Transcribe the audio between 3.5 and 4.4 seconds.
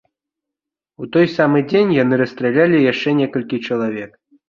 чалавек.